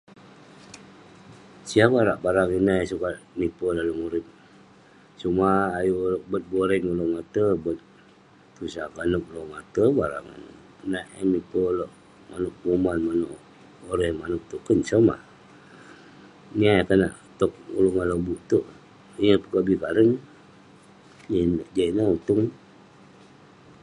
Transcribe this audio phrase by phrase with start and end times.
[1.67, 4.25] Siah barak barang ineh yeh sukat mipie oluek murip
[5.19, 7.77] sumak ayuk bet boring oleuk ngate bet
[8.55, 10.57] tusah konep oleuk ngate barang ineh
[10.91, 11.91] nak eh mipie oleuk
[12.29, 12.97] manuek peguman
[13.91, 15.21] oleuk manuek Oren somah
[16.57, 17.53] niyah eh konak tok
[18.11, 18.65] lobuk tok
[19.23, 20.11] yeng pekobi bareng
[21.75, 22.43] jah ineh untung